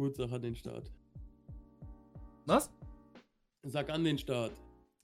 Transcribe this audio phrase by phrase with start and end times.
[0.00, 0.90] Gut, sag an den Start.
[2.46, 2.70] Was?
[3.64, 4.52] Sag an den Start.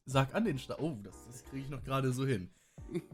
[0.07, 0.81] Sag an den Start.
[0.81, 2.49] Oh, das, das kriege ich noch gerade so hin.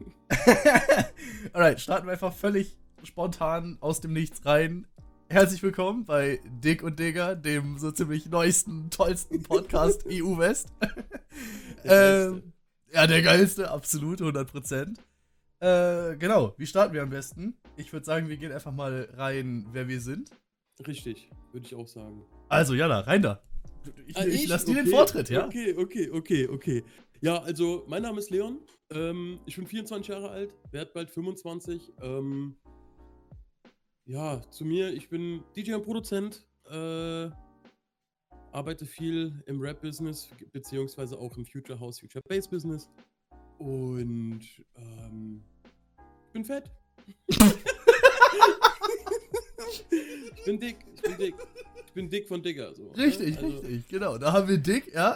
[1.51, 4.87] Alright, starten wir einfach völlig spontan aus dem Nichts rein.
[5.27, 10.69] Herzlich willkommen bei Dick und Digger, dem so ziemlich neuesten, tollsten Podcast EU West.
[11.83, 12.53] ähm,
[12.93, 14.95] ja, der geilste, absolut, 100%.
[15.59, 17.57] Äh, genau, wie starten wir am besten?
[17.75, 20.31] Ich würde sagen, wir gehen einfach mal rein, wer wir sind.
[20.87, 22.25] Richtig, würde ich auch sagen.
[22.49, 23.41] Also, Jana, rein da.
[24.07, 25.45] Ich, ah, ich, ich lass dir okay, den Vortritt, ja?
[25.45, 26.83] Okay, okay, okay, okay.
[27.21, 28.59] Ja, also, mein Name ist Leon.
[28.91, 31.93] Ähm, ich bin 24 Jahre alt, werde bald 25.
[32.01, 32.55] Ähm,
[34.05, 37.29] ja, zu mir, ich bin DJ und Produzent, äh,
[38.51, 42.89] arbeite viel im Rap-Business, beziehungsweise auch im Future House, Future Bass Business.
[43.57, 44.41] Und
[44.75, 45.43] ähm,
[46.27, 46.69] ich bin fett.
[49.69, 51.35] ich bin dick, ich bin dick.
[51.85, 52.73] Ich bin dick von Digger.
[52.73, 52.97] So, ne?
[52.97, 54.17] richtig, also, richtig, genau.
[54.17, 55.11] Da haben wir Dick, ja.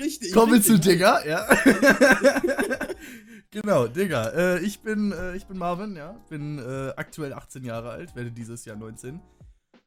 [0.00, 0.32] richtig.
[0.32, 1.46] Kommen wir zu Digger, ja.
[3.52, 4.30] Genau, Digga.
[4.30, 6.12] Äh, ich, bin, äh, ich bin Marvin, ja.
[6.30, 9.20] Bin äh, aktuell 18 Jahre alt, werde dieses Jahr 19.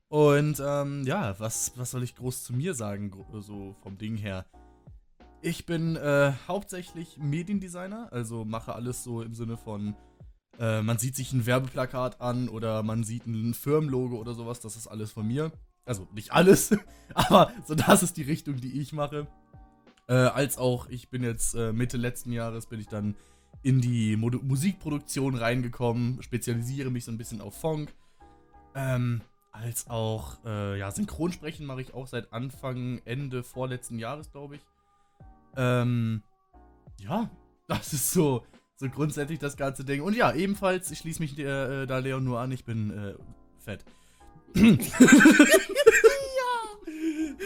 [0.08, 4.46] Und ähm, ja, was, was soll ich groß zu mir sagen, so vom Ding her?
[5.42, 9.96] Ich bin äh, hauptsächlich Mediendesigner, also mache alles so im Sinne von,
[10.60, 14.76] äh, man sieht sich ein Werbeplakat an oder man sieht ein Firmenlogo oder sowas, das
[14.76, 15.52] ist alles von mir.
[15.86, 16.76] Also nicht alles,
[17.14, 19.28] aber so das ist die Richtung, die ich mache.
[20.08, 23.16] Äh, als auch, ich bin jetzt Mitte letzten Jahres, bin ich dann
[23.64, 27.94] in die Mo Musikproduktion reingekommen, spezialisiere mich so ein bisschen auf Funk.
[28.76, 34.58] Ähm, als auch, äh, ja, Synchronsprechen mache ich auch seit Anfang, Ende vorletzten Jahres, glaube
[34.58, 34.62] ich.
[35.56, 36.22] Ähm,
[37.00, 37.30] ja,
[37.68, 38.46] das ist so,
[38.78, 40.02] so grundsätzlich das ganze Ding.
[40.02, 43.16] Und ja, ebenfalls, ich schließe mich äh, da Leon nur an, ich bin äh,
[43.60, 43.86] fett.
[44.56, 44.74] ja!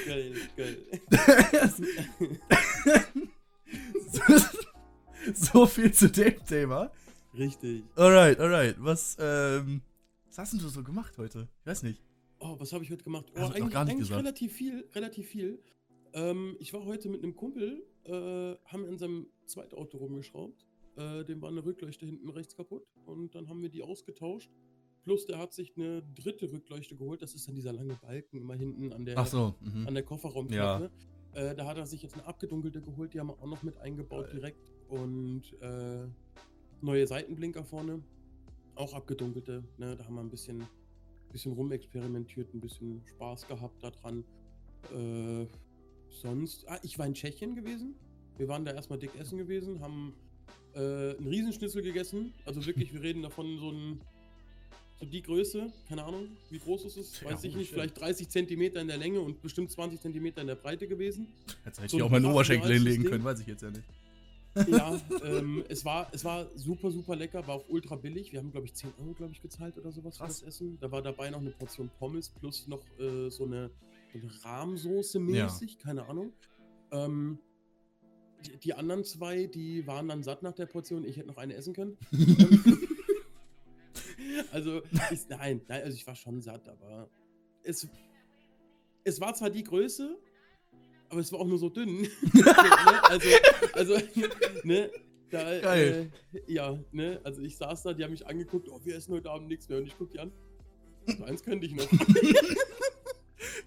[0.05, 0.77] Geil, geil.
[5.33, 6.91] so viel zu dem Thema.
[7.37, 7.83] Richtig.
[7.95, 8.75] Alright, alright.
[8.79, 9.81] Was, ähm,
[10.27, 11.47] was hast denn du so gemacht heute?
[11.61, 12.01] Ich weiß nicht.
[12.39, 13.25] Oh, was habe ich heute gemacht?
[13.35, 14.23] Oh, also eigentlich, gar nicht eigentlich gesagt.
[14.23, 15.61] relativ viel, relativ viel.
[16.13, 20.65] Ähm, ich war heute mit einem Kumpel, äh, haben in seinem Zweitauto rumgeschraubt.
[20.99, 24.51] Äh, dem war eine Rückleuchte hinten rechts kaputt und dann haben wir die ausgetauscht.
[25.03, 27.21] Plus der hat sich eine dritte Rückleuchte geholt.
[27.21, 29.87] Das ist dann dieser lange Balken immer hinten an der, so, mhm.
[29.87, 30.91] an der Kofferraumklappe.
[31.35, 31.51] Ja.
[31.51, 33.13] Äh, da hat er sich jetzt eine abgedunkelte geholt.
[33.13, 34.35] Die haben wir auch noch mit eingebaut Geil.
[34.35, 36.05] direkt und äh,
[36.81, 38.03] neue Seitenblinker vorne.
[38.75, 39.63] Auch abgedunkelte.
[39.77, 39.95] Ne?
[39.95, 40.67] Da haben wir ein bisschen,
[41.31, 44.25] bisschen rumexperimentiert, ein bisschen Spaß gehabt daran.
[44.93, 45.47] Äh,
[46.09, 46.67] sonst.
[46.67, 47.95] Ah, ich war in Tschechien gewesen.
[48.37, 50.13] Wir waren da erstmal dick essen gewesen, haben
[50.75, 52.33] äh, einen Riesenschnitzel gegessen.
[52.45, 54.01] Also wirklich, wir reden davon so ein.
[54.99, 57.23] So die Größe, keine Ahnung, wie groß ist es?
[57.23, 60.47] Weiß ja, ich nicht, vielleicht 30 Zentimeter in der Länge und bestimmt 20 Zentimeter in
[60.47, 61.27] der Breite gewesen.
[61.63, 63.85] Jetzt hätte so ich auch meinen Oberschenkel hinlegen können, weiß ich jetzt ja nicht.
[64.67, 68.31] Ja, ähm, es, war, es war super, super lecker, war auch ultra billig.
[68.31, 70.77] Wir haben, glaube ich, 10 Euro, glaube ich, gezahlt oder sowas für das Essen.
[70.79, 73.69] Da war dabei noch eine Portion Pommes plus noch äh, so eine,
[74.13, 75.79] eine Rahmsoße mäßig, ja.
[75.81, 76.33] keine Ahnung.
[76.91, 77.39] Ähm,
[78.45, 81.03] die, die, anderen zwei, die waren dann satt nach der Portion.
[81.05, 81.97] Ich hätte noch eine essen können.
[84.51, 87.09] also, ich, nein, nein, also ich war schon satt, aber
[87.63, 87.87] es,
[89.03, 90.17] es war zwar die Größe,
[91.09, 92.07] aber es war auch nur so dünn.
[93.09, 93.27] Also,
[93.73, 93.97] also
[94.63, 94.91] ne?
[95.31, 96.11] Da, Geil.
[96.33, 97.19] Äh, ja, ne?
[97.23, 99.79] Also ich saß da, die haben mich angeguckt, oh, wir essen heute Abend nichts mehr.
[99.79, 100.31] Und ich guck die an.
[101.07, 101.87] So eins könnte ich noch.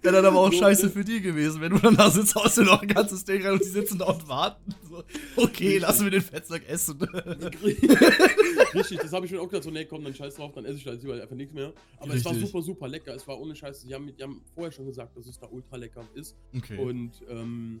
[0.03, 2.63] Wäre dann aber auch scheiße für die gewesen, wenn du dann da sitzt, haust du
[2.63, 4.75] noch ein ganzes Ding rein und die sitzen da und warten.
[4.89, 5.03] So,
[5.37, 7.01] okay, lassen wir den Fettsack essen.
[8.73, 10.77] Richtig, das habe ich schon auch gedacht, so, nee, komm, dann scheiß drauf, dann esse
[10.77, 11.73] ich da jetzt einfach nichts mehr.
[11.97, 12.19] Aber Richtig.
[12.19, 13.15] es war super, super lecker.
[13.15, 13.87] Es war ohne Scheiße.
[13.87, 16.35] Die haben, die haben vorher schon gesagt, dass es da ultra lecker ist.
[16.53, 16.77] Okay.
[16.77, 17.79] Und, ähm,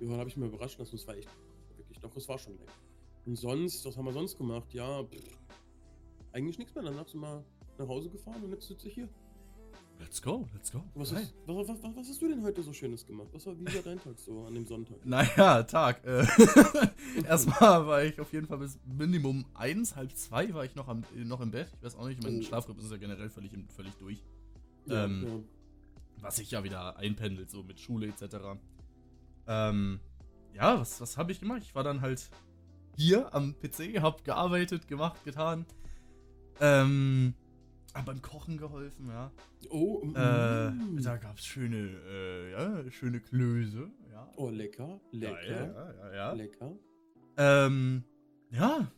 [0.00, 1.28] ja, dann habe ich mir überrascht lassen, es war echt,
[1.76, 2.72] wirklich, doch, es war schon lecker.
[3.26, 4.74] Und sonst, was haben wir sonst gemacht?
[4.74, 5.38] Ja, pff,
[6.32, 6.84] eigentlich nichts mehr.
[6.84, 7.44] Danach sind wir
[7.78, 9.08] nach Hause gefahren und jetzt sitze ich hier.
[9.98, 10.84] Let's go, let's go.
[10.94, 13.28] Was, ist, was, was, was, hast du denn heute so Schönes gemacht?
[13.32, 15.04] Was war, wie war dein Tag so an dem Sonntag?
[15.04, 16.04] Naja, Tag.
[16.04, 16.26] Äh,
[17.26, 21.02] erstmal war ich auf jeden Fall bis Minimum eins, halb zwei war ich noch, am,
[21.14, 21.68] noch im Bett.
[21.76, 22.42] Ich weiß auch nicht, mein oh.
[22.42, 24.22] Schlafrhythmus ist ja generell völlig, völlig durch.
[24.86, 26.22] Ja, ähm, ja.
[26.22, 28.36] Was sich ja wieder einpendelt, so mit Schule etc.
[29.46, 30.00] Ähm,
[30.54, 31.62] ja, was, was habe ich gemacht?
[31.62, 32.30] Ich war dann halt
[32.96, 35.66] hier am PC, hab gearbeitet, gemacht, getan.
[36.60, 37.34] Ähm,
[37.96, 39.30] hab beim Kochen geholfen, ja.
[39.70, 40.16] Oh, mm.
[40.16, 44.30] äh, da gab's schöne, äh, ja, schöne Klöße, ja.
[44.36, 46.72] Oh, lecker, lecker, ja, ja, lecker.
[47.36, 48.04] Ähm,
[48.50, 48.90] ja.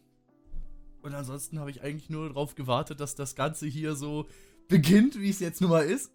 [1.02, 4.26] Und ansonsten habe ich eigentlich nur darauf gewartet, dass das Ganze hier so
[4.68, 6.10] beginnt, wie es jetzt nun mal ist.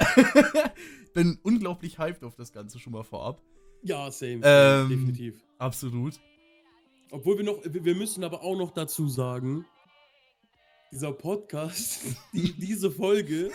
[1.14, 3.42] Bin unglaublich hyped auf das Ganze schon mal vorab.
[3.82, 4.42] Ja, same.
[4.44, 5.44] Ähm, definitiv.
[5.58, 6.20] Absolut.
[7.12, 9.66] Obwohl wir noch, wir müssen aber auch noch dazu sagen,
[10.94, 12.02] dieser Podcast,
[12.34, 13.50] die, diese Folge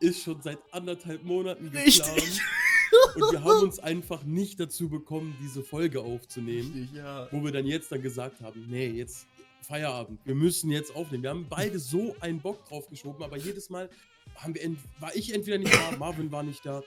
[0.00, 1.86] ist schon seit anderthalb Monaten geplant.
[1.86, 2.40] Richtig.
[3.16, 6.72] Und wir haben uns einfach nicht dazu bekommen, diese Folge aufzunehmen.
[6.72, 7.26] Richtig, ja.
[7.32, 9.26] Wo wir dann jetzt dann gesagt haben, nee, jetzt
[9.62, 11.24] Feierabend, wir müssen jetzt aufnehmen.
[11.24, 13.90] Wir haben beide so einen Bock drauf geschoben, aber jedes Mal
[14.36, 16.82] haben wir war ich entweder nicht da, Marvin war nicht da.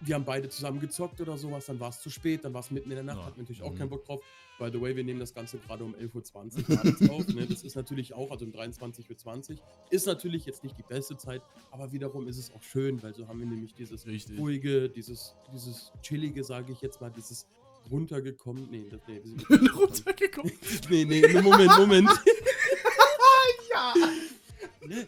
[0.00, 2.70] Wir haben beide zusammen gezockt oder sowas, dann war es zu spät, dann war es
[2.70, 3.26] mitten in der Nacht, Ja.
[3.36, 3.78] wir natürlich auch Mhm.
[3.78, 4.22] keinen Bock drauf.
[4.58, 7.26] By the way, wir nehmen das Ganze gerade um 11.20 Uhr auf.
[7.28, 7.46] Ne?
[7.46, 9.58] Das ist natürlich auch, also um 23.20 Uhr,
[9.90, 13.26] ist natürlich jetzt nicht die beste Zeit, aber wiederum ist es auch schön, weil so
[13.28, 14.38] haben wir nämlich dieses Richtig.
[14.38, 17.46] ruhige, dieses, dieses chillige, sage ich jetzt mal, dieses
[17.90, 18.68] runtergekommen.
[18.70, 20.52] Nee, das, nee, wir sind Runtergekommen.
[20.90, 22.08] Nee, nee, nee, Moment, Moment.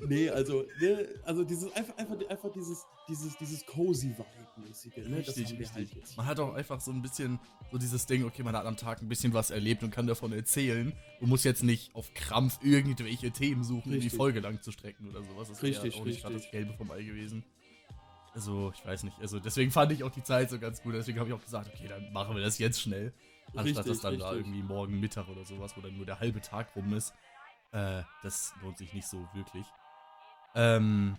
[0.07, 5.23] Nee, also, ne, also dieses einfach, einfach, einfach dieses, dieses, dieses cozy Vibe-mäßige, ne?
[5.23, 5.95] das Richtig, halt richtig.
[5.95, 6.17] jetzt.
[6.17, 7.39] Man hat auch einfach so ein bisschen
[7.71, 10.33] so dieses Ding, okay, man hat am Tag ein bisschen was erlebt und kann davon
[10.33, 10.93] erzählen.
[11.21, 14.11] Du musst jetzt nicht auf Krampf irgendwelche Themen suchen, um die.
[14.11, 15.49] Folge lang zu strecken oder sowas.
[15.49, 16.51] Das wäre Richtig, auch nicht gerade das.
[16.51, 17.45] Gelbe vom Ei gewesen.
[18.35, 19.17] Also, ich weiß nicht.
[19.21, 20.95] Also, deswegen fand ich auch die Zeit so ganz gut.
[20.95, 23.13] Deswegen habe ich auch gesagt, okay, dann machen wir das jetzt schnell.
[23.55, 24.47] Anstatt Richtig, das dann da richtig.
[24.47, 27.13] irgendwie morgen Mittag oder sowas, wo dann nur der halbe Tag rum ist.
[27.73, 29.67] Äh, das lohnt sich nicht so wirklich.
[30.55, 31.17] Ähm,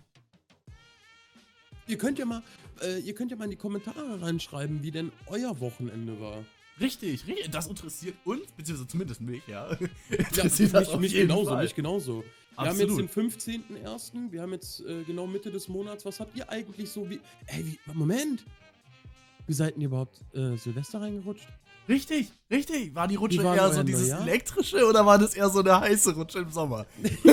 [1.88, 2.42] Ihr könnt ja mal,
[2.80, 6.44] äh, ihr könnt ja mal in die Kommentare reinschreiben, wie denn euer Wochenende war.
[6.80, 9.70] richtig, richtig, das interessiert uns, beziehungsweise zumindest mich, ja.
[10.10, 11.64] Ja, interessiert das mich, mich genauso, Fall.
[11.64, 12.24] mich genauso.
[12.56, 13.16] Wir haben jetzt Absolut.
[13.16, 16.04] den 15.01., wir haben jetzt äh, genau Mitte des Monats.
[16.04, 17.18] Was habt ihr eigentlich so wie.
[17.46, 18.44] Ey, wie, Moment!
[19.46, 21.48] Wie seid ihr überhaupt äh, Silvester reingerutscht?
[21.88, 22.94] Richtig, richtig.
[22.94, 24.22] War die Rutsche war eher so dieses Neujahr?
[24.26, 26.86] elektrische oder war das eher so eine heiße Rutsche im Sommer?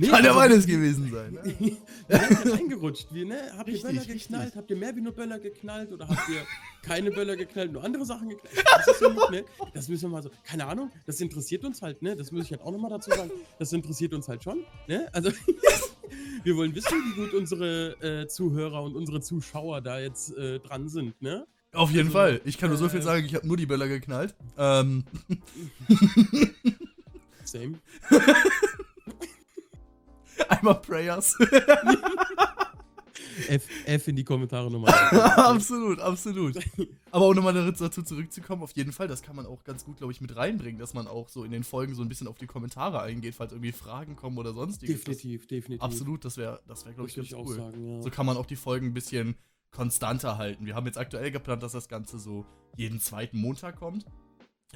[0.00, 1.38] Nee, Kann ja also- beides gewesen sein.
[2.10, 2.16] Ne?
[2.18, 3.06] Ihr reingerutscht?
[3.12, 3.36] Wie, ne?
[3.56, 4.22] Habt ihr Richtig, Böller richtig.
[4.24, 4.56] geknallt?
[4.56, 5.92] Habt ihr mehr wie nur Böller geknallt?
[5.92, 6.42] Oder habt ihr
[6.82, 8.64] keine Böller geknallt, nur andere Sachen geknallt?
[8.64, 9.44] Das, ist ja noch, ne?
[9.74, 10.30] das müssen wir mal so.
[10.42, 12.16] Keine Ahnung, das interessiert uns halt, ne?
[12.16, 13.30] Das muss ich halt auch nochmal dazu sagen.
[13.60, 15.06] Das interessiert uns halt schon, ne?
[15.12, 15.30] Also,
[16.42, 20.88] wir wollen wissen, wie gut unsere äh, Zuhörer und unsere Zuschauer da jetzt äh, dran
[20.88, 21.46] sind, ne?
[21.72, 22.40] Auf jeden Also, Fall.
[22.44, 24.34] Ich kann nur so äh, viel sagen, ich habe nur die Böller geknallt.
[24.58, 25.04] Ähm,
[27.44, 27.78] Same.
[30.48, 31.36] einmal Prayers.
[33.48, 34.92] F, F in die Kommentare nochmal.
[34.92, 36.58] absolut, absolut.
[37.10, 40.12] Aber um nochmal dazu zurückzukommen, auf jeden Fall, das kann man auch ganz gut, glaube
[40.12, 42.46] ich, mit reinbringen, dass man auch so in den Folgen so ein bisschen auf die
[42.46, 44.98] Kommentare eingeht, falls irgendwie Fragen kommen oder sonstiges.
[44.98, 45.80] definitiv, definitiv.
[45.80, 47.56] Das, absolut, das wäre, das wäre, glaube ich, ganz ich auch cool.
[47.56, 48.02] sagen, ja.
[48.02, 49.36] So kann man auch die Folgen ein bisschen
[49.70, 50.66] konstanter halten.
[50.66, 52.44] Wir haben jetzt aktuell geplant, dass das Ganze so
[52.76, 54.04] jeden zweiten Montag kommt.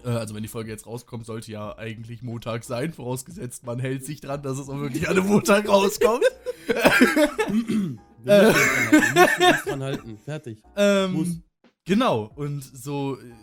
[0.05, 4.05] Äh, also wenn die Folge jetzt rauskommt, sollte ja eigentlich Montag sein, vorausgesetzt man hält
[4.05, 6.25] sich dran, dass es auch wirklich an einem Montag rauskommt.
[6.67, 8.55] Wir
[9.15, 10.19] müssen uns dran halten.
[10.25, 10.63] Fertig.
[10.63, 11.29] Muss.
[11.29, 11.43] Ähm,
[11.85, 13.35] genau, und so, äh,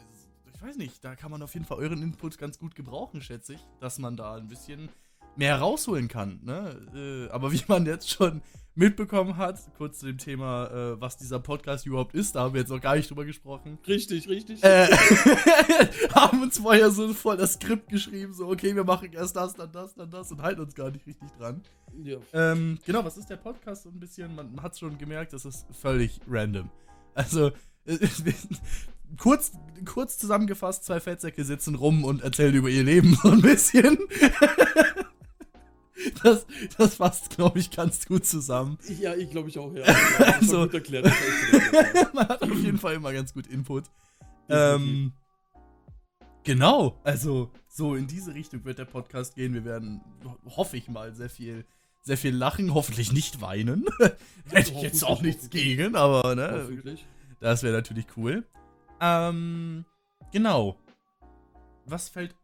[0.53, 3.53] ich weiß nicht, da kann man auf jeden Fall euren Input ganz gut gebrauchen, schätze
[3.53, 4.89] ich, dass man da ein bisschen
[5.35, 6.39] mehr rausholen kann.
[6.43, 7.27] Ne?
[7.29, 8.41] Äh, aber wie man jetzt schon
[8.73, 12.61] mitbekommen hat, kurz zu dem Thema, äh, was dieser Podcast überhaupt ist, da haben wir
[12.61, 13.77] jetzt noch gar nicht drüber gesprochen.
[13.85, 14.63] Richtig, richtig.
[14.63, 14.87] Äh,
[16.15, 19.71] haben uns vorher so voll das Skript geschrieben, so, okay, wir machen erst das, dann
[19.71, 21.61] das, dann das und halten uns gar nicht richtig dran.
[22.03, 22.17] ja.
[22.33, 24.33] Ähm, genau, was ist der Podcast so ein bisschen?
[24.35, 26.69] Man hat schon gemerkt, das ist völlig random.
[27.13, 27.51] Also,
[29.17, 29.51] kurz,
[29.85, 33.97] kurz zusammengefasst, zwei Fettsäcke sitzen rum und erzählen über ihr Leben so ein bisschen.
[36.23, 36.45] Das,
[36.77, 38.77] das fasst, glaube ich, ganz gut zusammen.
[38.99, 39.83] Ja, ich glaube ich auch, ja.
[40.39, 41.05] Also- gut erklärt.
[42.13, 43.85] Man hat auf jeden Fall immer ganz gut Input.
[44.49, 45.13] Ähm,
[46.43, 49.53] genau, also so in diese Richtung wird der Podcast gehen.
[49.53, 51.65] Wir werden, ho- hoffe ich mal, sehr viel,
[52.01, 53.85] sehr viel lachen, hoffentlich nicht weinen.
[54.49, 56.67] Hätte ich jetzt auch nichts gegen, aber ne,
[57.39, 58.45] das wäre natürlich cool.
[58.99, 59.85] Ähm,
[60.31, 60.75] genau.
[61.85, 62.35] Was fällt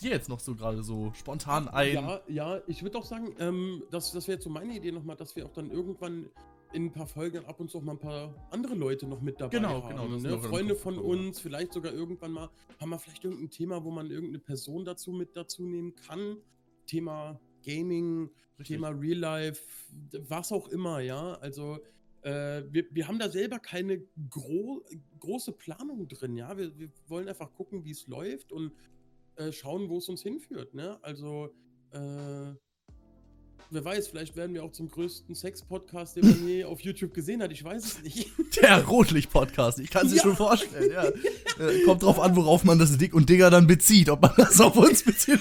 [0.00, 1.94] dir jetzt noch so gerade so spontan ein?
[1.94, 5.16] Ja, ja, ich würde auch sagen, ähm, das, das wäre jetzt so meine Idee nochmal,
[5.16, 6.30] dass wir auch dann irgendwann
[6.72, 9.40] in ein paar Folgen ab und zu auch mal ein paar andere Leute noch mit
[9.40, 9.88] dabei Genau, haben.
[9.88, 10.16] genau, ne?
[10.16, 12.50] in den Freunde von uns, vielleicht sogar irgendwann mal,
[12.80, 16.38] haben wir vielleicht irgendein Thema, wo man irgendeine Person dazu mit dazu nehmen kann.
[16.86, 18.76] Thema Gaming, Richtig.
[18.76, 19.62] Thema Real Life,
[20.28, 21.34] was auch immer, ja.
[21.34, 21.78] Also
[22.22, 24.82] äh, wir, wir haben da selber keine gro
[25.20, 26.56] große Planung drin, ja.
[26.56, 28.72] Wir, wir wollen einfach gucken, wie es läuft und
[29.36, 30.98] äh, schauen, wo es uns hinführt, ne?
[31.02, 31.50] Also,
[31.92, 31.98] äh,
[33.70, 37.42] wer weiß, vielleicht werden wir auch zum größten Sex-Podcast, den man je auf YouTube gesehen
[37.42, 37.52] hat.
[37.52, 38.28] Ich weiß es nicht.
[38.62, 40.22] Der Rotlicht-Podcast, ich kann es Ja.
[40.22, 41.04] schon vorstellen, ja.
[41.58, 44.60] Äh, Kommt drauf an, worauf man das Dick und Digger dann bezieht, ob man das
[44.60, 45.40] auf uns bezieht.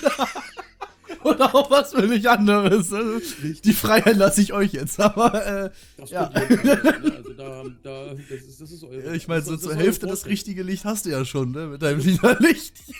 [1.25, 2.89] Oder auch was völlig anderes.
[2.93, 3.61] Richtig.
[3.63, 6.27] Die Freiheit lasse ich euch jetzt, aber äh, Das ja.
[6.29, 9.13] Also da, da, das ist, das ist eure.
[9.13, 11.67] ich meine, so zur Hälfte das richtige Licht hast du ja schon, ne?
[11.67, 12.95] Mit deinem Lichtchen.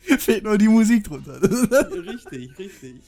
[0.18, 1.40] Fehlt nur die Musik drunter.
[1.42, 3.00] Richtig, richtig.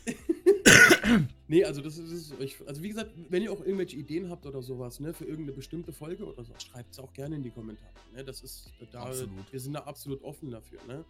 [1.48, 2.56] nee, also das ist, das ist euch.
[2.66, 5.92] Also wie gesagt, wenn ihr auch irgendwelche Ideen habt oder sowas, ne, für irgendeine bestimmte
[5.92, 7.90] Folge oder so, schreibt es auch gerne in die Kommentare.
[8.14, 8.24] Ne?
[8.24, 9.30] Das ist da, Absolut.
[9.50, 11.04] wir sind da absolut offen dafür, ne?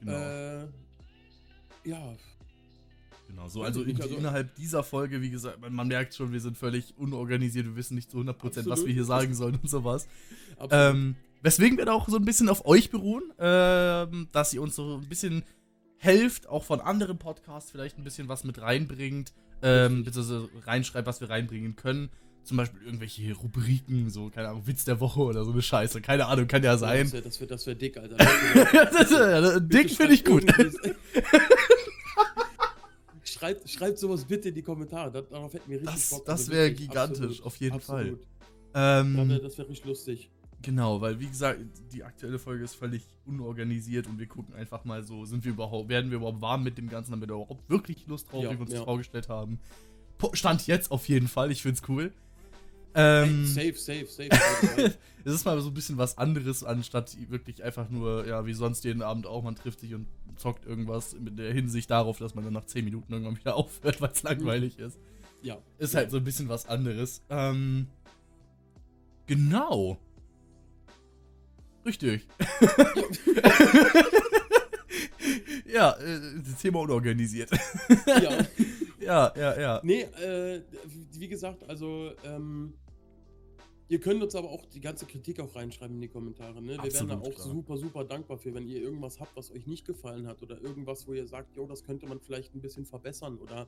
[0.00, 0.12] genau.
[0.12, 0.66] Äh,
[1.84, 2.16] ja,
[3.28, 6.40] Genau, so also, in, also- innerhalb dieser Folge, wie gesagt, man, man merkt schon, wir
[6.40, 8.86] sind völlig unorganisiert, wir wissen nicht zu 100%, was Absolut.
[8.86, 10.06] wir hier sagen sollen und sowas.
[10.58, 10.94] absolut.
[10.94, 14.74] Ähm, weswegen wir da auch so ein bisschen auf euch beruhen, ähm, dass ihr uns
[14.76, 15.44] so ein bisschen
[15.98, 19.32] helft, auch von anderen Podcasts vielleicht ein bisschen was mit reinbringt,
[19.62, 22.10] ähm, beziehungsweise reinschreibt, was wir reinbringen können.
[22.44, 26.00] Zum Beispiel irgendwelche Rubriken, so, keine Ahnung, Witz der Woche oder so eine Scheiße.
[26.00, 27.04] Keine Ahnung, kann ja sein.
[27.04, 28.16] Das wäre das wär, das wär dick, Alter.
[28.72, 30.44] das ist, ja, dick finde ich gut.
[33.24, 35.10] schreibt, schreibt sowas bitte in die Kommentare.
[35.12, 36.24] Das, darauf hätten wir richtig Das- Bock.
[36.24, 38.00] das wär wirklich, gigantisch, absolut, auf jeden Fall.
[38.00, 38.26] absolut.
[38.74, 40.30] Ähm, Ja, ne, das wäre richtig lustig.
[40.62, 41.60] Genau, weil wie gesagt,
[41.92, 45.88] die aktuelle Folge ist völlig unorganisiert und wir gucken einfach mal so, sind wir überhaupt,
[45.88, 48.50] werden wir überhaupt warm mit dem Ganzen, haben wir da überhaupt wirklich Lust drauf, Ja,
[48.50, 48.84] wie wir uns das ja.
[48.84, 49.58] vorgestellt haben.
[50.34, 52.12] Stand jetzt auf jeden Fall, ich find's cool.
[52.94, 54.28] Ähm, Safe, safe, safe.
[54.30, 54.94] safe.
[55.24, 58.84] es ist mal so ein bisschen was anderes, anstatt wirklich einfach nur, ja, wie sonst
[58.84, 62.44] jeden Abend auch, man trifft sich und zockt irgendwas mit der Hinsicht darauf, dass man
[62.44, 64.98] dann nach 10 Minuten irgendwann wieder aufhört, weil es langweilig ist.
[65.42, 65.58] ja.
[65.78, 67.22] Ist halt so ein bisschen was anderes.
[67.30, 67.88] Ähm,
[69.26, 69.98] genau.
[71.84, 72.26] Richtig.
[75.66, 77.50] ja, äh, das Thema unorganisiert.
[78.06, 78.46] ja.
[79.00, 79.80] ja, ja, ja.
[79.82, 80.62] Nee, äh,
[81.14, 82.74] wie gesagt, also, ähm,
[83.88, 86.62] ihr könnt uns aber auch die ganze Kritik auch reinschreiben in die Kommentare.
[86.62, 86.78] Ne?
[86.82, 87.48] Wir wären da Absolut, auch klar.
[87.48, 91.08] super, super dankbar für, wenn ihr irgendwas habt, was euch nicht gefallen hat oder irgendwas,
[91.08, 93.66] wo ihr sagt, jo, das könnte man vielleicht ein bisschen verbessern oder.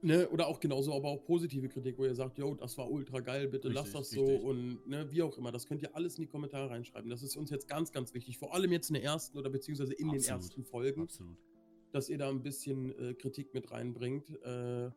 [0.00, 3.18] Ne, oder auch genauso, aber auch positive Kritik, wo ihr sagt, jo, das war ultra
[3.18, 4.40] geil, bitte Richtig, lasst das richtig.
[4.40, 5.50] so und ne, wie auch immer.
[5.50, 7.10] Das könnt ihr alles in die Kommentare reinschreiben.
[7.10, 8.38] Das ist uns jetzt ganz, ganz wichtig.
[8.38, 10.40] Vor allem jetzt in der ersten oder beziehungsweise in den Absolut.
[10.40, 11.36] ersten Folgen Absolut.
[11.90, 14.90] dass ihr da ein bisschen äh, Kritik mit reinbringt, äh,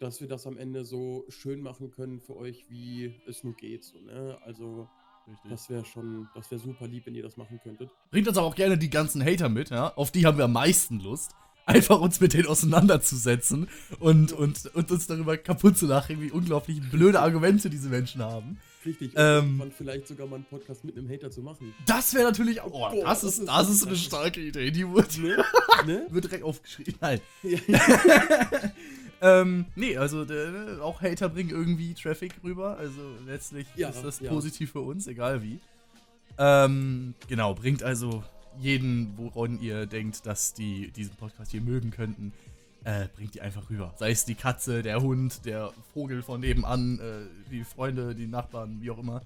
[0.00, 3.84] dass wir das am Ende so schön machen können für euch, wie es nur geht.
[3.84, 4.38] So, ne?
[4.44, 4.88] Also,
[5.28, 5.50] Richtig.
[5.50, 7.90] das wäre schon, das wäre super lieb, wenn ihr das machen könntet.
[8.10, 9.94] Bringt uns aber auch gerne die ganzen Hater mit, ja.
[9.94, 11.32] Auf die haben wir am meisten Lust.
[11.64, 13.68] Einfach uns mit denen auseinanderzusetzen
[14.00, 18.58] und, und, und uns darüber kaputt zu lachen, wie unglaublich blöde Argumente diese Menschen haben.
[18.84, 21.72] Richtig, Ähm, irgendwann vielleicht sogar mal einen Podcast mit einem Hater zu machen.
[21.86, 22.66] Das wäre natürlich auch.
[22.72, 24.72] Oh, Boah, das, das ist, das ist eine starke Idee.
[24.72, 25.44] Die wird, Ne?
[25.86, 26.06] ne?
[26.10, 26.94] wird direkt aufgeschrieben.
[27.00, 27.20] Nein.
[27.44, 27.58] Ja,
[29.20, 32.76] ähm, nee, also äh, auch Hater bringen irgendwie Traffic rüber.
[32.76, 34.30] Also letztlich Ja, ist das ja.
[34.30, 35.60] positiv für uns, egal wie.
[36.38, 38.24] Ähm, genau, bringt also
[38.58, 42.32] jeden, woran ihr denkt, dass die diesen Podcast hier mögen könnten,
[42.84, 43.94] äh, bringt die einfach rüber.
[43.96, 48.80] Sei es die Katze, der Hund, der Vogel von nebenan, äh, die Freunde, die Nachbarn,
[48.80, 49.22] wie auch immer.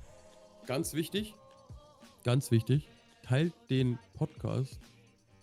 [0.66, 1.34] Ganz wichtig,
[2.24, 2.88] ganz wichtig,
[3.22, 4.78] teilt den Podcast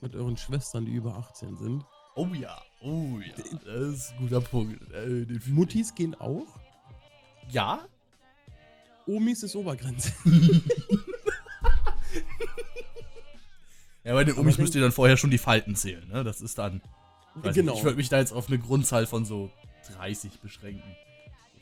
[0.01, 1.85] mit euren Schwestern, die über 18 sind.
[2.15, 3.33] Oh ja, oh ja,
[3.65, 4.79] das ist ein guter Punkt.
[4.93, 6.59] Äh, Muttis gehen auch.
[7.49, 7.79] Ja?
[9.07, 10.13] Omis ist Obergrenze.
[14.03, 16.23] Ja, bei den denk- müsst ihr dann vorher schon die Falten zählen, ne?
[16.23, 16.81] Das ist dann.
[17.41, 17.71] Genau.
[17.71, 19.51] Nicht, ich würde mich da jetzt auf eine Grundzahl von so
[19.95, 20.95] 30 beschränken.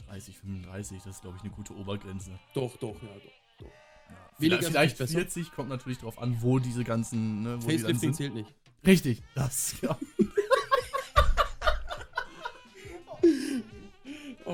[0.10, 2.32] 30, 35, das ist, glaube ich, eine gute Obergrenze.
[2.54, 3.60] Doch, doch, ja, doch.
[3.60, 3.66] doch.
[4.10, 5.14] Ja, vielleicht vielleicht nicht besser.
[5.20, 7.44] 40, kommt natürlich drauf an, wo diese ganzen.
[7.44, 8.16] Ne, wo die Facelifting sind.
[8.16, 8.54] zählt nicht.
[8.86, 9.98] Richtig, das, ja.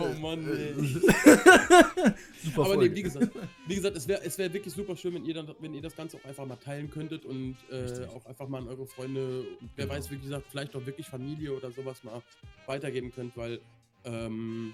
[0.02, 0.74] Oh Mann, ey.
[2.44, 3.30] Super Aber nee, wie gesagt,
[3.68, 5.96] wie gesagt, es wäre es wär wirklich super schön, wenn ihr, dann, wenn ihr das
[5.96, 9.86] Ganze auch einfach mal teilen könntet und äh, auch einfach mal an eure Freunde, wer
[9.86, 9.98] Genau.
[9.98, 12.22] weiß, wie gesagt, vielleicht auch wirklich Familie oder sowas mal
[12.66, 13.60] weitergeben könnt, weil
[14.06, 14.74] ähm,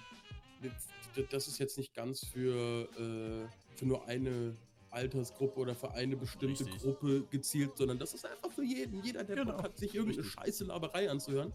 [1.31, 4.55] das ist jetzt nicht ganz für, äh, für nur eine
[4.91, 6.81] Altersgruppe oder für eine bestimmte Richtig.
[6.81, 9.01] Gruppe gezielt, sondern das ist einfach für jeden.
[9.03, 9.53] Jeder, der Genau.
[9.53, 11.51] Bock hat, sich irgendeine scheiße Laberei anzuhören,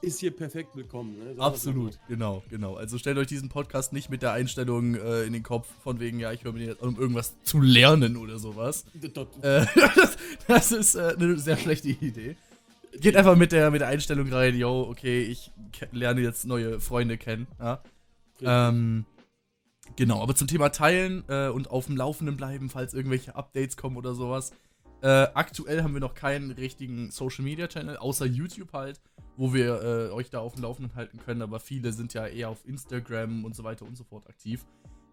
[0.00, 1.18] ist hier perfekt willkommen.
[1.18, 1.34] Ne?
[1.38, 2.74] Absolut, genau, genau.
[2.76, 6.20] Also stellt euch diesen Podcast nicht mit der Einstellung äh, in den Kopf, von wegen,
[6.20, 8.84] ja, ich höre mir jetzt um irgendwas zu lernen oder sowas.
[9.02, 12.36] Äh, das, das ist äh, eine sehr schlechte Idee.
[13.00, 15.50] Geht einfach mit der, mit der Einstellung rein, yo, okay, ich
[15.92, 17.46] lerne jetzt neue Freunde kennen.
[17.58, 17.82] Ja?
[18.40, 19.04] Ähm,
[19.96, 23.96] genau, aber zum Thema Teilen äh, und auf dem Laufenden bleiben, falls irgendwelche Updates kommen
[23.96, 24.52] oder sowas.
[25.00, 29.00] Äh, aktuell haben wir noch keinen richtigen Social Media Channel, außer YouTube halt,
[29.36, 32.48] wo wir äh, euch da auf dem Laufenden halten können, aber viele sind ja eher
[32.48, 34.66] auf Instagram und so weiter und so fort aktiv.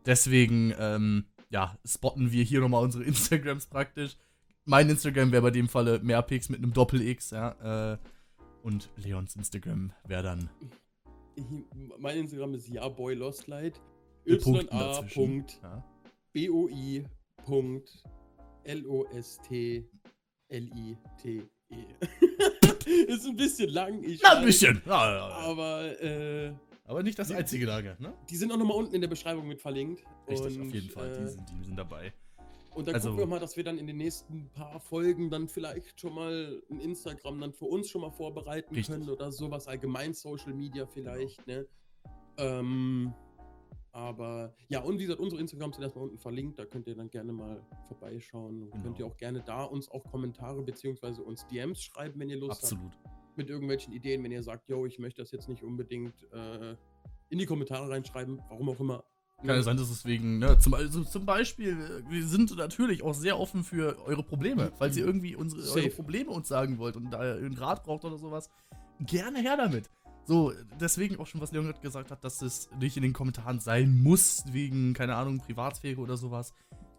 [0.05, 4.17] Deswegen, ähm, ja, spotten wir hier nochmal unsere Instagrams praktisch.
[4.65, 7.93] mein Instagram wäre bei dem Falle mehrpix mit einem Doppel-X, ja.
[7.93, 7.97] Äh,
[8.63, 10.49] und Leons Instagram wäre dann.
[11.99, 13.79] Mein Instagram ist jaboylostlight.
[18.65, 19.85] Y-A.boi.L-O-S-T-L-I-T-E.
[23.07, 24.81] ist ein bisschen lang, ich Na, ein bisschen.
[24.85, 25.35] Ja, ja, ja.
[25.35, 26.53] Aber, äh,
[26.85, 28.13] Aber nicht das einzige Lager, ne?
[28.29, 30.03] Die sind auch nochmal unten in der Beschreibung mit verlinkt.
[30.27, 31.13] Richtig, und, auf jeden Fall.
[31.13, 32.13] Äh, die, sind, die sind dabei.
[32.75, 35.47] Und dann also, gucken wir mal, dass wir dann in den nächsten paar Folgen dann
[35.47, 38.93] vielleicht schon mal ein Instagram dann für uns schon mal vorbereiten richtig.
[38.93, 41.59] können oder sowas allgemein Social Media vielleicht, genau.
[41.59, 41.67] ne?
[42.37, 43.13] Ähm,
[43.95, 47.09] aber ja, und wie gesagt, unsere Instagrams sind erstmal unten verlinkt, da könnt ihr dann
[47.09, 48.63] gerne mal vorbeischauen.
[48.63, 48.83] Und genau.
[48.83, 51.21] könnt ihr auch gerne da uns auch Kommentare bzw.
[51.21, 52.91] uns DMs schreiben, wenn ihr Lust Absolut.
[52.91, 53.37] habt.
[53.37, 56.75] Mit irgendwelchen Ideen, wenn ihr sagt, yo, ich möchte das jetzt nicht unbedingt äh,
[57.29, 59.05] in die Kommentare reinschreiben, warum auch immer.
[59.37, 63.13] Kann ja sein, dass es wegen, ne, zum, also zum Beispiel, wir sind natürlich auch
[63.13, 64.73] sehr offen für eure Probleme.
[64.77, 68.03] Falls ihr irgendwie unsere, eure Probleme uns sagen wollt und da ihr einen Rat braucht
[68.03, 68.49] oder sowas,
[68.99, 69.89] gerne her damit.
[70.27, 74.01] So, deswegen auch schon, was Leon gesagt hat, dass es nicht in den Kommentaren sein
[74.01, 76.53] muss, wegen, keine Ahnung, Privatsphäre oder sowas.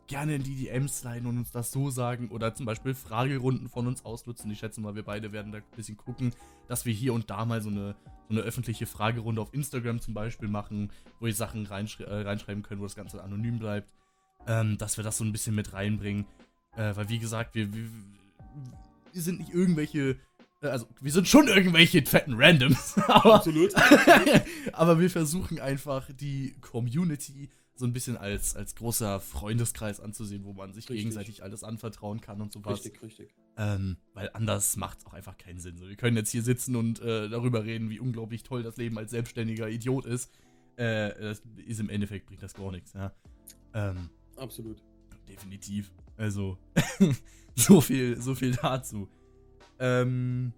[0.07, 3.89] Gerne in die DMs leiten und uns das so sagen oder zum Beispiel Fragerunden von
[3.89, 4.49] uns ausnutzen.
[4.53, 6.33] Ich schätze mal, wir beide werden da ein bisschen gucken,
[6.69, 7.97] dass wir hier und da mal so eine,
[8.29, 12.63] so eine öffentliche Fragerunde auf Instagram zum Beispiel machen, wo ihr Sachen reinschre äh, reinschreiben
[12.63, 13.93] können, wo das Ganze anonym bleibt.
[14.47, 16.25] Ähm, dass wir das so ein bisschen mit reinbringen.
[16.77, 17.89] Äh, weil, wie gesagt, wir, wir,
[19.13, 20.17] wir sind nicht irgendwelche
[20.61, 22.97] also wir sind schon irgendwelche fetten Randoms.
[23.09, 23.75] Aber, Absolut.
[24.73, 30.55] aber wir versuchen einfach die Community so ein bisschen als, als großer Freundeskreis anzusehen, wo
[30.55, 30.97] man sich richtig.
[30.99, 32.85] gegenseitig alles anvertrauen kann und sowas.
[32.85, 33.35] Richtig, richtig.
[33.59, 35.77] Ähm, weil anders macht es auch einfach keinen Sinn.
[35.77, 38.97] So, wir können jetzt hier sitzen und äh, darüber reden, wie unglaublich toll das Leben
[38.99, 40.31] als selbstständiger Idiot ist.
[40.77, 43.13] Äh, das ist im Endeffekt bringt das gar nichts, ja.
[43.75, 44.83] Ähm, Absolut.
[45.29, 45.93] Definitiv.
[46.17, 46.59] Also,
[47.55, 49.09] so viel, so viel dazu.
[49.79, 50.53] Ähm,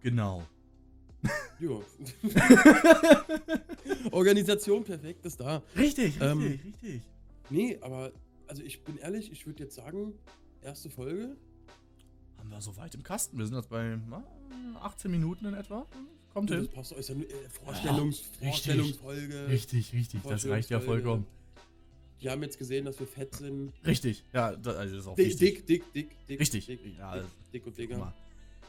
[0.00, 0.44] genau.
[1.60, 1.80] Ja.
[4.10, 5.62] Organisation perfekt ist da.
[5.76, 7.02] Richtig, ähm, richtig, richtig.
[7.50, 8.12] Nee, aber
[8.48, 10.14] also ich bin ehrlich, ich würde jetzt sagen,
[10.60, 11.36] erste Folge.
[12.38, 13.38] Haben wir so weit im Kasten.
[13.38, 14.24] Wir sind jetzt bei na,
[14.80, 15.86] 18 Minuten in etwa.
[16.32, 16.66] Kommt ja, hin.
[16.66, 19.48] Das passt, ist ja eine äh, Vorstellungs ja, Vorstellungsfolge.
[19.48, 20.22] Richtig, richtig.
[20.22, 21.26] Das reicht ja vollkommen.
[22.22, 23.72] Die haben jetzt gesehen, dass wir fett sind.
[23.84, 25.66] Richtig, ja, das, also ist auch dick, wichtig.
[25.66, 26.66] Dick, dick, dick, Richtig.
[26.66, 28.14] Dick, ja, dick, dick und dicker.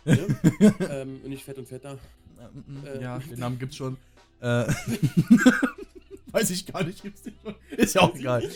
[0.06, 0.16] Ja?
[0.90, 2.00] ähm, und nicht fett und fetter.
[2.86, 3.98] Äh, ja, den Namen gibt's schon.
[4.40, 4.66] Äh,
[6.32, 7.56] weiß ich gar nicht, gibt's den schon.
[7.78, 8.50] Ist ja auch egal.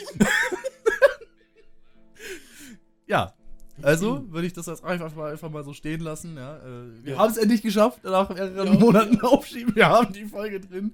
[3.06, 3.34] ja,
[3.82, 6.36] also würde ich das jetzt einfach mal, einfach mal so stehen lassen.
[6.36, 6.58] Ja.
[6.58, 7.20] Äh, wir ja.
[7.20, 9.24] haben es endlich geschafft, nach mehreren ja, Monaten ja.
[9.24, 9.76] aufschieben.
[9.76, 10.94] Wir haben die Folge drin.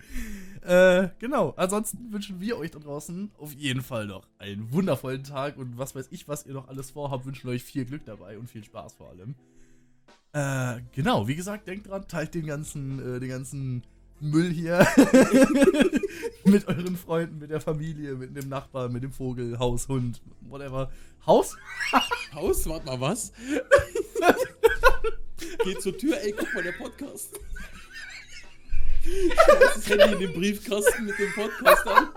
[0.65, 5.57] Äh, genau, ansonsten wünschen wir euch da draußen auf jeden Fall noch einen wundervollen Tag
[5.57, 8.49] und was weiß ich, was ihr noch alles vorhabt, wünschen euch viel Glück dabei und
[8.49, 9.35] viel Spaß vor allem.
[10.31, 13.83] Äh, genau, wie gesagt, denkt dran, teilt den ganzen, äh, den ganzen
[14.21, 14.87] Müll hier
[16.45, 20.89] mit euren Freunden, mit der Familie, mit dem Nachbarn, mit dem Vogel, Haus, Hund, whatever.
[21.27, 21.57] Haus?
[22.33, 22.67] Haus?
[22.69, 23.33] Warte mal, was?
[25.65, 27.37] Geht zur Tür, ey, guck mal, der Podcast.
[29.47, 32.09] Das Handy in den Briefkasten mit dem Podcast an.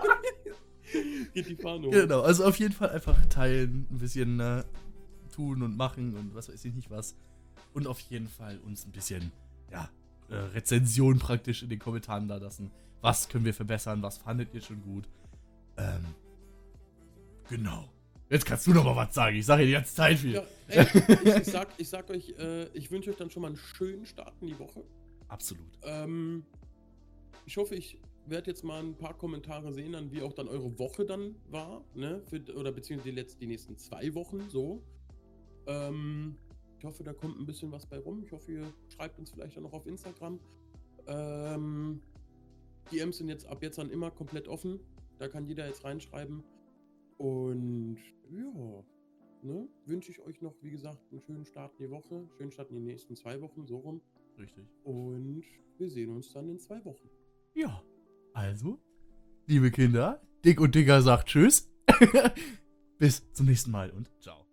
[1.33, 1.91] Geht die Fahne hoch.
[1.91, 4.63] Genau, also auf jeden Fall einfach teilen, ein bisschen äh,
[5.33, 7.15] tun und machen und was weiß ich nicht was.
[7.73, 9.31] Und auf jeden Fall uns ein bisschen,
[9.71, 9.89] ja,
[10.29, 12.71] äh, Rezension praktisch in den Kommentaren da lassen.
[13.01, 14.01] Was können wir verbessern?
[14.01, 15.07] Was fandet ihr schon gut?
[15.77, 16.05] Ähm,
[17.49, 17.89] genau.
[18.29, 19.37] Jetzt kannst du noch mal was sagen.
[19.37, 20.33] Ich sage dir die ganze Zeit viel.
[20.33, 23.49] Ja, ey, ich, ich, sag, ich sag euch, äh, ich wünsche euch dann schon mal
[23.49, 24.83] einen schönen Start in die Woche.
[25.29, 25.67] Absolut.
[25.83, 26.43] Ähm,
[27.47, 30.77] ich hoffe, ich werde jetzt mal ein paar Kommentare sehen, dann wie auch dann eure
[30.77, 32.21] Woche dann war, ne?
[32.25, 34.83] Für, oder beziehungsweise die, letzten, die nächsten zwei Wochen so.
[35.65, 36.35] Ähm,
[36.77, 38.21] ich hoffe, da kommt ein bisschen was bei rum.
[38.21, 40.41] Ich hoffe, ihr schreibt uns vielleicht auch noch auf Instagram.
[41.07, 42.01] Ähm,
[42.91, 44.81] DMs sind jetzt ab jetzt dann immer komplett offen.
[45.17, 46.43] Da kann jeder jetzt reinschreiben.
[47.17, 47.97] Und
[48.29, 48.83] ja,
[49.41, 52.27] ne, wünsche ich euch noch, wie gesagt, einen schönen Start in die Woche.
[52.37, 54.01] Schönen Start in die nächsten zwei Wochen, so rum.
[54.37, 54.65] Richtig.
[54.83, 55.45] Und
[55.77, 57.09] wir sehen uns dann in zwei Wochen.
[57.57, 57.81] Ja,
[58.35, 58.79] also,
[59.47, 61.67] liebe Kinder, Dick und Digger sagt Tschüss.
[62.99, 64.46] Bis zum nächsten Mal und ciao.